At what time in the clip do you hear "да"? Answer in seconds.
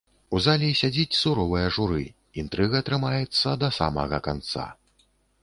3.67-3.71